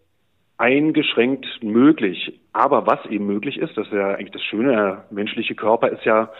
eingeschränkt 0.57 1.45
möglich. 1.61 2.39
Aber 2.53 2.87
was 2.87 3.05
eben 3.09 3.25
möglich 3.25 3.57
ist, 3.57 3.75
das 3.77 3.87
ist 3.87 3.93
ja 3.93 4.15
eigentlich 4.15 4.31
das 4.31 4.43
Schöne, 4.43 4.71
der 4.71 5.05
menschliche 5.09 5.55
Körper 5.55 5.89
ist 5.89 6.05
ja 6.05 6.31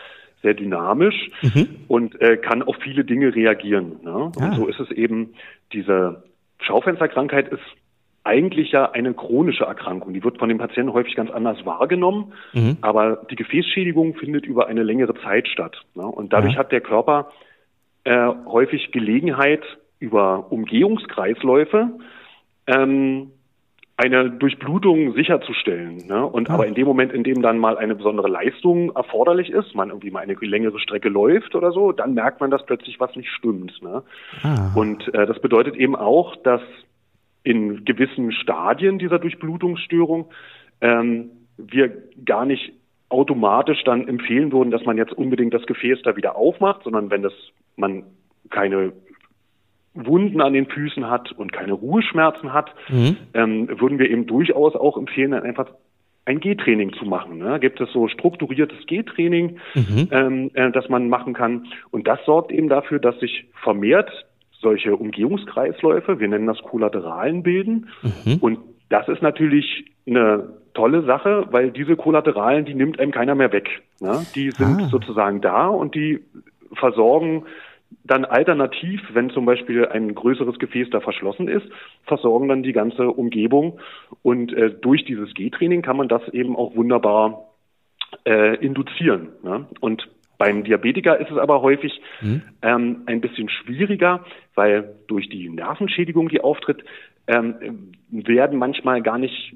sehr 0.41 0.53
dynamisch 0.53 1.31
mhm. 1.41 1.67
und 1.87 2.21
äh, 2.21 2.37
kann 2.37 2.61
auf 2.61 2.75
viele 2.83 3.03
Dinge 3.03 3.33
reagieren. 3.33 3.97
Ne? 4.03 4.13
Und 4.13 4.41
ah. 4.41 4.53
so 4.55 4.67
ist 4.67 4.79
es 4.79 4.91
eben, 4.91 5.33
diese 5.73 6.23
Schaufensterkrankheit 6.59 7.49
ist 7.49 7.63
eigentlich 8.25 8.71
ja 8.71 8.91
eine 8.91 9.13
chronische 9.13 9.65
Erkrankung. 9.65 10.13
Die 10.13 10.23
wird 10.23 10.39
von 10.39 10.49
den 10.49 10.57
Patienten 10.57 10.93
häufig 10.93 11.15
ganz 11.15 11.29
anders 11.31 11.65
wahrgenommen, 11.65 12.33
mhm. 12.53 12.77
aber 12.81 13.25
die 13.29 13.35
Gefäßschädigung 13.35 14.15
findet 14.15 14.45
über 14.45 14.67
eine 14.67 14.83
längere 14.83 15.13
Zeit 15.21 15.47
statt. 15.47 15.77
Ne? 15.93 16.05
Und 16.05 16.33
dadurch 16.33 16.53
ja. 16.53 16.59
hat 16.59 16.71
der 16.71 16.81
Körper 16.81 17.31
äh, 18.03 18.29
häufig 18.45 18.91
Gelegenheit, 18.91 19.63
über 19.99 20.51
Umgehungskreisläufe 20.51 21.89
ähm, 22.67 23.31
eine 23.97 24.29
Durchblutung 24.29 25.13
sicherzustellen. 25.13 26.05
Ne? 26.07 26.25
Und 26.25 26.49
ah. 26.49 26.55
aber 26.55 26.67
in 26.67 26.75
dem 26.75 26.85
Moment, 26.85 27.13
in 27.13 27.23
dem 27.23 27.41
dann 27.41 27.57
mal 27.57 27.77
eine 27.77 27.95
besondere 27.95 28.27
Leistung 28.27 28.93
erforderlich 28.93 29.49
ist, 29.49 29.73
man 29.73 29.89
irgendwie 29.89 30.11
mal 30.11 30.19
eine 30.19 30.33
längere 30.33 30.79
Strecke 30.79 31.09
läuft 31.09 31.55
oder 31.55 31.71
so, 31.71 31.91
dann 31.93 32.13
merkt 32.13 32.41
man, 32.41 32.51
dass 32.51 32.65
plötzlich 32.65 32.99
was 32.99 33.15
nicht 33.15 33.29
stimmt. 33.29 33.81
Ne? 33.81 34.03
Ah. 34.43 34.71
Und 34.75 35.13
äh, 35.13 35.25
das 35.25 35.39
bedeutet 35.39 35.75
eben 35.75 35.95
auch, 35.95 36.35
dass 36.37 36.61
in 37.45 37.85
gewissen 37.85 38.31
Stadien 38.31 38.99
dieser 38.99 39.19
Durchblutungsstörung 39.19 40.29
ähm, 40.81 41.29
wir 41.57 41.91
gar 42.25 42.45
nicht 42.45 42.73
automatisch 43.07 43.83
dann 43.85 44.07
empfehlen 44.07 44.51
würden, 44.51 44.71
dass 44.71 44.83
man 44.83 44.97
jetzt 44.97 45.13
unbedingt 45.13 45.53
das 45.53 45.65
Gefäß 45.65 46.01
da 46.03 46.17
wieder 46.17 46.35
aufmacht, 46.35 46.83
sondern 46.83 47.09
wenn 47.11 47.21
das 47.21 47.33
man 47.77 48.03
keine 48.49 48.91
Wunden 49.93 50.41
an 50.41 50.53
den 50.53 50.65
Füßen 50.65 51.09
hat 51.09 51.31
und 51.31 51.53
keine 51.53 51.73
Ruheschmerzen 51.73 52.51
hat, 52.51 52.73
mhm. 52.89 53.15
ähm, 53.33 53.69
würden 53.79 53.99
wir 53.99 54.09
eben 54.09 54.25
durchaus 54.25 54.75
auch 54.75 54.97
empfehlen, 54.97 55.31
dann 55.31 55.43
einfach 55.43 55.69
ein 56.25 56.39
G-Training 56.39 56.93
zu 56.93 57.05
machen. 57.05 57.37
Ne? 57.37 57.59
Gibt 57.59 57.79
es 57.79 57.91
so 57.93 58.07
strukturiertes 58.07 58.85
G-Training, 58.87 59.59
mhm. 59.75 60.07
ähm, 60.11 60.51
äh, 60.55 60.71
das 60.71 60.89
man 60.89 61.07
machen 61.07 61.33
kann. 61.33 61.67
Und 61.91 62.07
das 62.07 62.19
sorgt 62.25 62.51
eben 62.51 62.67
dafür, 62.67 62.99
dass 62.99 63.17
sich 63.19 63.45
vermehrt 63.63 64.09
solche 64.65 64.95
Umgehungskreisläufe, 64.95 66.19
wir 66.19 66.27
nennen 66.27 66.47
das 66.47 66.61
Kollateralen, 66.63 67.43
bilden. 67.43 67.89
Mhm. 68.25 68.37
Und 68.41 68.59
das 68.89 69.07
ist 69.07 69.21
natürlich 69.21 69.85
eine 70.07 70.49
tolle 70.73 71.03
Sache, 71.03 71.47
weil 71.51 71.69
diese 71.69 71.95
Kollateralen, 71.95 72.65
die 72.65 72.73
nimmt 72.73 72.99
einem 72.99 73.11
keiner 73.11 73.35
mehr 73.35 73.51
weg. 73.51 73.69
Ne? 74.01 74.25
Die 74.33 74.49
sind 74.49 74.81
ah. 74.81 74.87
sozusagen 74.89 75.39
da 75.39 75.67
und 75.67 75.93
die 75.93 76.19
versorgen 76.73 77.45
dann 78.03 78.25
alternativ, 78.25 79.01
wenn 79.13 79.29
zum 79.29 79.45
Beispiel 79.45 79.85
ein 79.85 80.15
größeres 80.15 80.57
Gefäß 80.57 80.89
da 80.89 80.99
verschlossen 80.99 81.47
ist, 81.47 81.67
versorgen 82.05 82.49
dann 82.49 82.63
die 82.63 82.73
ganze 82.73 83.07
Umgebung. 83.07 83.79
Und 84.23 84.51
äh, 84.51 84.71
durch 84.71 85.05
dieses 85.05 85.33
G-Training 85.35 85.83
kann 85.83 85.97
man 85.97 86.07
das 86.07 86.27
eben 86.29 86.55
auch 86.55 86.75
wunderbar 86.75 87.49
äh, 88.25 88.55
induzieren. 88.57 89.29
Ne? 89.43 89.67
Und 89.79 90.07
beim 90.37 90.63
Diabetiker 90.63 91.19
ist 91.19 91.31
es 91.31 91.37
aber 91.37 91.61
häufig 91.61 92.01
mhm. 92.21 92.41
ähm, 92.61 93.03
ein 93.05 93.21
bisschen 93.21 93.49
schwieriger, 93.49 94.25
weil 94.53 94.95
durch 95.07 95.29
die 95.29 95.49
Nervenschädigung, 95.49 96.29
die 96.29 96.41
auftritt, 96.41 96.83
ähm, 97.27 97.93
werden 98.09 98.59
manchmal 98.59 99.01
gar 99.01 99.17
nicht 99.17 99.55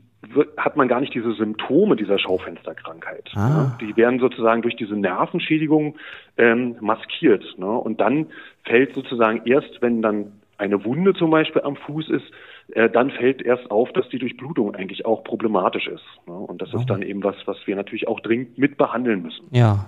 hat 0.58 0.76
man 0.76 0.88
gar 0.88 1.00
nicht 1.00 1.14
diese 1.14 1.34
Symptome 1.34 1.96
dieser 1.96 2.20
Schaufensterkrankheit. 2.20 3.30
Ah. 3.36 3.50
Ne? 3.50 3.78
Die 3.80 3.96
werden 3.96 4.20
sozusagen 4.20 4.62
durch 4.62 4.76
diese 4.76 4.96
Nervenschädigung 4.96 5.96
ähm, 6.38 6.76
maskiert. 6.82 7.44
Ne? 7.58 7.66
Und 7.66 8.02
dann 8.02 8.28
fällt 8.66 8.94
sozusagen 8.94 9.42
erst, 9.46 9.82
wenn 9.82 10.02
dann 10.02 10.34
eine 10.58 10.84
Wunde 10.84 11.14
zum 11.14 11.32
Beispiel 11.32 11.62
am 11.62 11.78
Fuß 11.78 12.10
ist, 12.10 12.26
äh, 12.74 12.90
dann 12.90 13.12
fällt 13.12 13.42
erst 13.42 13.72
auf, 13.72 13.92
dass 13.94 14.10
die 14.10 14.20
Durchblutung 14.20 14.76
eigentlich 14.76 15.06
auch 15.06 15.24
problematisch 15.24 15.88
ist. 15.88 16.04
Ne? 16.28 16.34
Und 16.34 16.62
das 16.62 16.74
oh. 16.74 16.78
ist 16.78 16.90
dann 16.90 17.02
eben 17.02 17.24
was, 17.24 17.36
was 17.46 17.58
wir 17.66 17.78
natürlich 17.78 18.08
auch 18.08 18.20
dringend 18.20 18.58
mit 18.58 18.78
behandeln 18.78 19.22
müssen. 19.22 19.48
Ja, 19.52 19.86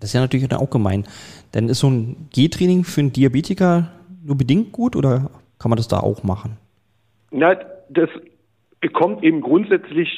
das 0.00 0.10
ist 0.10 0.14
ja 0.14 0.20
natürlich 0.20 0.52
auch 0.52 0.70
gemein. 0.70 1.04
Denn 1.54 1.68
ist 1.68 1.80
so 1.80 1.88
ein 1.88 2.28
G-Training 2.32 2.84
für 2.84 3.00
einen 3.00 3.12
Diabetiker 3.12 3.90
nur 4.24 4.36
bedingt 4.36 4.72
gut 4.72 4.96
oder 4.96 5.30
kann 5.58 5.70
man 5.70 5.76
das 5.76 5.88
da 5.88 6.00
auch 6.00 6.22
machen? 6.22 6.56
Na, 7.30 7.54
das 7.88 8.08
kommt 8.92 9.22
eben 9.22 9.40
grundsätzlich 9.40 10.08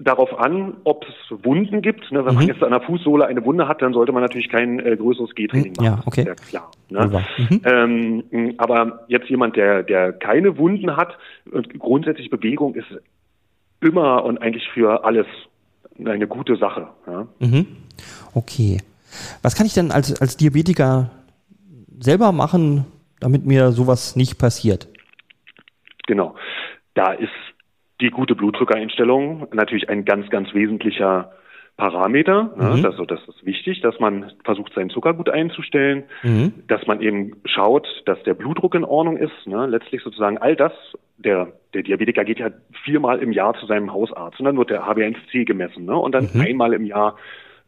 darauf 0.00 0.36
an, 0.38 0.74
ob 0.84 1.04
es 1.08 1.44
Wunden 1.44 1.80
gibt. 1.80 2.10
Ne? 2.10 2.24
Wenn 2.24 2.32
Mhm. 2.34 2.38
man 2.40 2.48
jetzt 2.48 2.62
an 2.62 2.70
der 2.72 2.80
Fußsohle 2.80 3.26
eine 3.26 3.44
Wunde 3.44 3.68
hat, 3.68 3.80
dann 3.80 3.92
sollte 3.92 4.12
man 4.12 4.22
natürlich 4.22 4.48
kein 4.48 4.80
äh, 4.80 4.96
größeres 4.96 5.34
G-Training 5.34 5.74
Mhm, 5.78 5.84
ja, 5.84 5.90
machen. 5.92 6.02
okay. 6.06 6.24
Ja 6.26 6.34
klar. 6.34 6.70
Ne? 6.90 7.24
Mhm. 7.38 7.60
Ähm, 7.64 8.54
aber 8.58 9.04
jetzt 9.08 9.28
jemand, 9.30 9.56
der, 9.56 9.82
der 9.84 10.12
keine 10.12 10.58
Wunden 10.58 10.96
hat 10.96 11.16
und 11.50 11.78
grundsätzlich 11.78 12.28
Bewegung 12.28 12.74
ist 12.74 12.86
immer 13.80 14.24
und 14.24 14.38
eigentlich 14.42 14.68
für 14.74 15.04
alles 15.04 15.26
eine 16.04 16.26
gute 16.26 16.56
Sache. 16.56 16.88
Ja? 17.06 17.26
Mhm. 17.38 17.66
Okay. 18.34 18.78
Was 19.42 19.54
kann 19.54 19.66
ich 19.66 19.74
denn 19.74 19.90
als, 19.90 20.20
als 20.20 20.36
Diabetiker 20.36 21.10
selber 21.98 22.32
machen, 22.32 22.86
damit 23.20 23.44
mir 23.46 23.72
sowas 23.72 24.16
nicht 24.16 24.38
passiert? 24.38 24.88
Genau. 26.06 26.34
Da 26.94 27.12
ist 27.12 27.30
die 28.00 28.10
gute 28.10 28.34
Blutdruckeinstellung 28.34 29.48
natürlich 29.52 29.88
ein 29.88 30.04
ganz, 30.04 30.28
ganz 30.30 30.52
wesentlicher 30.52 31.32
Parameter. 31.76 32.52
Ne? 32.56 32.76
Mhm. 32.76 32.84
Also 32.84 33.04
das 33.04 33.20
ist 33.26 33.44
wichtig, 33.44 33.80
dass 33.80 33.98
man 33.98 34.32
versucht, 34.44 34.72
seinen 34.74 34.90
Zucker 34.90 35.12
gut 35.14 35.28
einzustellen, 35.28 36.04
Mhm. 36.22 36.52
dass 36.68 36.86
man 36.86 37.00
eben 37.00 37.32
schaut, 37.46 37.86
dass 38.06 38.22
der 38.22 38.34
Blutdruck 38.34 38.74
in 38.74 38.84
Ordnung 38.84 39.16
ist. 39.16 39.46
Ne? 39.46 39.66
Letztlich 39.66 40.02
sozusagen 40.02 40.38
all 40.38 40.54
das, 40.54 40.72
der, 41.16 41.52
der 41.72 41.82
Diabetiker 41.82 42.24
geht 42.24 42.38
ja 42.38 42.50
viermal 42.84 43.18
im 43.20 43.32
Jahr 43.32 43.54
zu 43.54 43.66
seinem 43.66 43.92
Hausarzt 43.92 44.38
und 44.38 44.44
dann 44.46 44.56
wird 44.56 44.70
der 44.70 44.84
HbA1c 44.86 45.44
gemessen. 45.44 45.84
Ne? 45.84 45.96
Und 45.96 46.12
dann 46.12 46.28
Mhm. 46.32 46.40
einmal 46.42 46.74
im 46.74 46.84
Jahr 46.84 47.16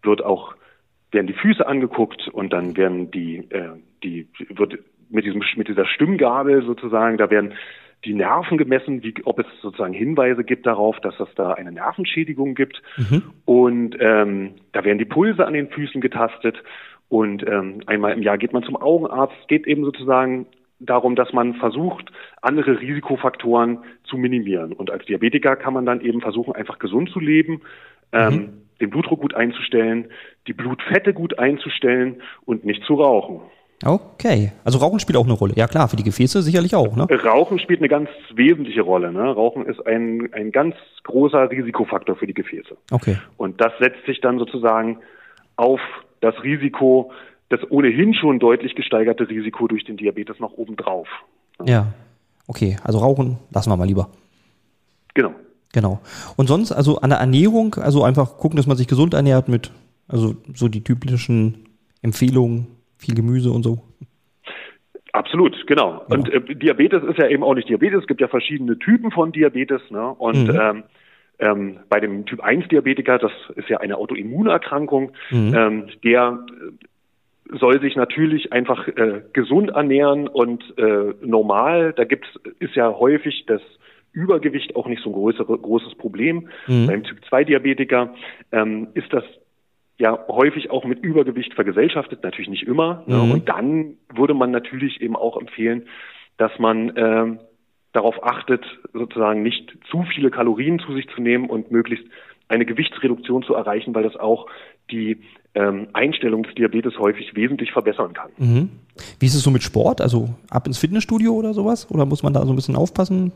wird 0.02 0.24
auch 0.24 0.54
werden 1.12 1.26
die 1.26 1.32
Füße 1.32 1.66
angeguckt 1.66 2.28
und 2.28 2.52
dann 2.52 2.76
werden 2.76 3.10
die, 3.10 3.38
äh, 3.50 3.70
die 4.02 4.28
wird 4.50 4.78
mit 5.08 5.24
diesem 5.24 5.42
mit 5.56 5.68
dieser 5.68 5.86
Stimmgabel 5.86 6.64
sozusagen, 6.64 7.16
da 7.16 7.30
werden 7.30 7.54
die 8.04 8.14
Nerven 8.14 8.58
gemessen, 8.58 9.02
wie, 9.02 9.14
ob 9.24 9.38
es 9.38 9.46
sozusagen 9.62 9.94
Hinweise 9.94 10.44
gibt 10.44 10.66
darauf, 10.66 11.00
dass 11.00 11.18
es 11.18 11.28
da 11.34 11.52
eine 11.52 11.72
Nervenschädigung 11.72 12.54
gibt. 12.54 12.82
Und 13.44 13.96
ähm, 13.98 14.54
da 14.72 14.84
werden 14.84 14.98
die 14.98 15.04
Pulse 15.04 15.46
an 15.46 15.54
den 15.54 15.68
Füßen 15.68 16.00
getastet. 16.00 16.62
Und 17.08 17.46
ähm, 17.46 17.82
einmal 17.86 18.12
im 18.12 18.22
Jahr 18.22 18.38
geht 18.38 18.52
man 18.52 18.62
zum 18.62 18.76
Augenarzt. 18.76 19.34
Es 19.42 19.48
geht 19.48 19.66
eben 19.66 19.84
sozusagen 19.84 20.46
darum, 20.78 21.16
dass 21.16 21.32
man 21.32 21.54
versucht, 21.54 22.10
andere 22.42 22.80
Risikofaktoren 22.80 23.78
zu 24.04 24.18
minimieren. 24.18 24.72
Und 24.72 24.90
als 24.90 25.04
Diabetiker 25.06 25.56
kann 25.56 25.72
man 25.72 25.86
dann 25.86 26.00
eben 26.00 26.20
versuchen, 26.20 26.54
einfach 26.54 26.78
gesund 26.78 27.10
zu 27.10 27.18
leben, 27.18 27.62
ähm, 28.12 28.65
den 28.80 28.90
Blutdruck 28.90 29.20
gut 29.20 29.34
einzustellen, 29.34 30.06
die 30.46 30.52
Blutfette 30.52 31.12
gut 31.14 31.38
einzustellen 31.38 32.22
und 32.44 32.64
nicht 32.64 32.84
zu 32.84 32.94
rauchen. 32.94 33.40
Okay. 33.84 34.52
Also 34.64 34.78
Rauchen 34.78 35.00
spielt 35.00 35.18
auch 35.18 35.24
eine 35.24 35.34
Rolle. 35.34 35.54
Ja 35.56 35.66
klar, 35.66 35.88
für 35.88 35.96
die 35.96 36.02
Gefäße 36.02 36.40
sicherlich 36.42 36.74
auch, 36.74 36.96
ne? 36.96 37.06
Rauchen 37.24 37.58
spielt 37.58 37.80
eine 37.80 37.88
ganz 37.88 38.08
wesentliche 38.34 38.82
Rolle. 38.82 39.12
Ne? 39.12 39.22
Rauchen 39.22 39.66
ist 39.66 39.86
ein, 39.86 40.32
ein 40.32 40.50
ganz 40.50 40.74
großer 41.04 41.50
Risikofaktor 41.50 42.16
für 42.16 42.26
die 42.26 42.34
Gefäße. 42.34 42.76
Okay. 42.90 43.18
Und 43.36 43.60
das 43.60 43.72
setzt 43.78 44.04
sich 44.06 44.20
dann 44.20 44.38
sozusagen 44.38 44.98
auf 45.56 45.80
das 46.20 46.34
Risiko, 46.42 47.12
das 47.50 47.60
ohnehin 47.70 48.14
schon 48.14 48.38
deutlich 48.38 48.74
gesteigerte 48.74 49.28
Risiko 49.28 49.68
durch 49.68 49.84
den 49.84 49.96
Diabetes 49.96 50.40
noch 50.40 50.52
oben 50.52 50.76
drauf. 50.76 51.08
Ja. 51.64 51.92
Okay. 52.46 52.76
Also 52.82 52.98
Rauchen 52.98 53.38
lassen 53.50 53.70
wir 53.70 53.76
mal 53.76 53.86
lieber. 53.86 54.08
Genau. 55.14 55.34
Genau. 55.76 56.00
Und 56.38 56.46
sonst, 56.46 56.72
also 56.72 57.00
an 57.00 57.10
der 57.10 57.18
Ernährung, 57.18 57.74
also 57.74 58.02
einfach 58.02 58.38
gucken, 58.38 58.56
dass 58.56 58.66
man 58.66 58.78
sich 58.78 58.88
gesund 58.88 59.12
ernährt 59.12 59.46
mit, 59.46 59.72
also 60.08 60.34
so 60.54 60.68
die 60.68 60.82
typischen 60.82 61.66
Empfehlungen, 62.00 62.68
viel 62.96 63.14
Gemüse 63.14 63.50
und 63.50 63.62
so. 63.62 63.82
Absolut, 65.12 65.54
genau. 65.66 66.02
Und 66.08 66.32
äh, 66.32 66.40
Diabetes 66.54 67.02
ist 67.04 67.18
ja 67.18 67.28
eben 67.28 67.42
auch 67.42 67.54
nicht 67.54 67.68
Diabetes. 67.68 68.00
Es 68.00 68.06
gibt 68.06 68.22
ja 68.22 68.28
verschiedene 68.28 68.78
Typen 68.78 69.10
von 69.10 69.32
Diabetes. 69.32 69.82
Ne? 69.90 70.08
Und 70.08 70.48
Mhm. 70.48 70.58
ähm, 70.58 70.82
ähm, 71.40 71.76
bei 71.90 72.00
dem 72.00 72.24
Typ 72.24 72.40
1 72.40 72.68
Diabetiker, 72.68 73.18
das 73.18 73.32
ist 73.56 73.68
ja 73.68 73.76
eine 73.76 73.98
Autoimmunerkrankung, 73.98 75.12
ähm, 75.30 75.88
der 76.02 76.38
äh, 77.52 77.58
soll 77.58 77.82
sich 77.82 77.96
natürlich 77.96 78.50
einfach 78.50 78.88
äh, 78.88 79.20
gesund 79.34 79.72
ernähren 79.72 80.26
und 80.26 80.64
äh, 80.78 81.12
normal. 81.20 81.92
Da 81.94 82.04
gibt's 82.04 82.28
ist 82.60 82.74
ja 82.76 82.94
häufig 82.98 83.44
das 83.46 83.60
Übergewicht 84.16 84.74
auch 84.76 84.88
nicht 84.88 85.02
so 85.02 85.10
ein 85.10 85.12
größere, 85.12 85.58
großes 85.58 85.94
Problem. 85.96 86.48
Beim 86.86 87.04
Typ 87.04 87.22
2 87.28 87.44
Diabetiker 87.44 88.14
ähm, 88.50 88.88
ist 88.94 89.12
das 89.12 89.24
ja 89.98 90.18
häufig 90.28 90.70
auch 90.70 90.86
mit 90.86 91.04
Übergewicht 91.04 91.52
vergesellschaftet, 91.52 92.22
natürlich 92.22 92.48
nicht 92.48 92.66
immer. 92.66 93.04
Ne? 93.06 93.16
Mhm. 93.16 93.30
Und 93.30 93.48
dann 93.48 93.94
würde 94.14 94.32
man 94.32 94.50
natürlich 94.50 95.02
eben 95.02 95.16
auch 95.16 95.38
empfehlen, 95.38 95.86
dass 96.38 96.50
man 96.58 96.94
ähm, 96.96 97.40
darauf 97.92 98.24
achtet, 98.24 98.64
sozusagen 98.94 99.42
nicht 99.42 99.76
zu 99.90 100.04
viele 100.14 100.30
Kalorien 100.30 100.78
zu 100.78 100.94
sich 100.94 101.06
zu 101.14 101.20
nehmen 101.20 101.50
und 101.50 101.70
möglichst 101.70 102.06
eine 102.48 102.64
Gewichtsreduktion 102.64 103.42
zu 103.42 103.54
erreichen, 103.54 103.94
weil 103.94 104.04
das 104.04 104.16
auch 104.16 104.46
die 104.90 105.18
ähm, 105.54 105.88
Einstellung 105.92 106.42
des 106.42 106.54
Diabetes 106.54 106.98
häufig 106.98 107.34
wesentlich 107.34 107.72
verbessern 107.72 108.14
kann. 108.14 108.30
Mhm. 108.38 108.70
Wie 109.18 109.26
ist 109.26 109.34
es 109.34 109.42
so 109.42 109.50
mit 109.50 109.62
Sport? 109.62 110.00
Also 110.00 110.30
ab 110.48 110.66
ins 110.66 110.78
Fitnessstudio 110.78 111.34
oder 111.34 111.52
sowas? 111.52 111.90
Oder 111.90 112.06
muss 112.06 112.22
man 112.22 112.32
da 112.32 112.46
so 112.46 112.52
ein 112.52 112.56
bisschen 112.56 112.76
aufpassen? 112.76 113.32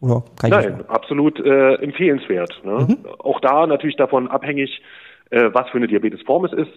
Oder 0.00 0.24
Nein, 0.42 0.84
absolut 0.88 1.38
äh, 1.40 1.74
empfehlenswert. 1.76 2.60
Ne? 2.64 2.86
Mhm. 2.88 2.98
Auch 3.18 3.40
da 3.40 3.66
natürlich 3.66 3.96
davon 3.96 4.28
abhängig, 4.28 4.82
äh, 5.30 5.50
was 5.52 5.68
für 5.70 5.78
eine 5.78 5.86
Diabetesform 5.86 6.44
es 6.44 6.52
ist. 6.52 6.72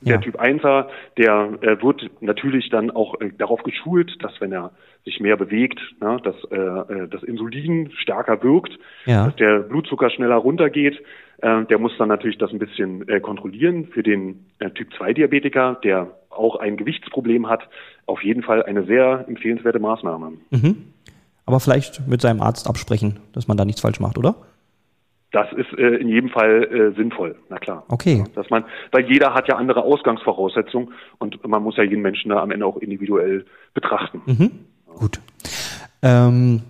Der 0.00 0.16
Ja. 0.16 0.20
Typ 0.20 0.40
1er, 0.40 0.88
der 1.16 1.50
äh, 1.62 1.80
wird 1.82 2.10
natürlich 2.20 2.68
dann 2.68 2.90
auch 2.90 3.20
äh, 3.20 3.30
darauf 3.38 3.62
geschult, 3.62 4.22
dass 4.22 4.38
wenn 4.40 4.52
er 4.52 4.72
sich 5.04 5.20
mehr 5.20 5.36
bewegt, 5.36 5.80
ne, 6.00 6.18
dass 6.22 6.34
äh, 6.50 6.56
äh, 6.56 7.08
das 7.08 7.22
Insulin 7.22 7.90
stärker 7.92 8.42
wirkt, 8.42 8.76
Ja. 9.06 9.26
dass 9.26 9.36
der 9.36 9.60
Blutzucker 9.60 10.10
schneller 10.10 10.36
runtergeht. 10.36 11.00
Äh, 11.42 11.64
der 11.66 11.78
muss 11.78 11.96
dann 11.96 12.08
natürlich 12.08 12.38
das 12.38 12.50
ein 12.50 12.58
bisschen 12.58 13.08
äh, 13.08 13.20
kontrollieren. 13.20 13.86
Für 13.86 14.02
den 14.02 14.46
äh, 14.58 14.70
Typ 14.70 14.92
2 14.94 15.12
Diabetiker, 15.14 15.78
der 15.84 16.10
auch 16.28 16.56
ein 16.56 16.76
Gewichtsproblem 16.76 17.48
hat, 17.48 17.62
auf 18.06 18.22
jeden 18.22 18.42
Fall 18.42 18.62
eine 18.64 18.84
sehr 18.84 19.24
empfehlenswerte 19.28 19.78
Maßnahme. 19.78 20.32
Mhm. 20.50 20.76
Aber 21.46 21.60
vielleicht 21.60 22.06
mit 22.06 22.20
seinem 22.20 22.40
Arzt 22.40 22.68
absprechen, 22.68 23.20
dass 23.32 23.48
man 23.48 23.56
da 23.56 23.64
nichts 23.64 23.80
falsch 23.80 24.00
macht, 24.00 24.18
oder? 24.18 24.36
Das 25.34 25.48
ist 25.52 25.76
äh, 25.76 25.96
in 25.96 26.08
jedem 26.08 26.30
Fall 26.30 26.62
äh, 26.62 26.96
sinnvoll, 26.96 27.34
na 27.50 27.58
klar. 27.58 27.84
Okay. 27.88 28.22
Dass 28.36 28.50
man, 28.50 28.64
weil 28.92 29.10
jeder 29.10 29.34
hat 29.34 29.48
ja 29.48 29.56
andere 29.56 29.82
Ausgangsvoraussetzungen 29.82 30.92
und 31.18 31.44
man 31.46 31.60
muss 31.60 31.76
ja 31.76 31.82
jeden 31.82 32.02
Menschen 32.02 32.28
da 32.28 32.40
am 32.40 32.52
Ende 32.52 32.64
auch 32.64 32.76
individuell 32.76 33.44
betrachten. 33.74 34.22
Mhm. 34.26 34.50
Gut. 34.94 35.20
Ähm, 36.02 36.62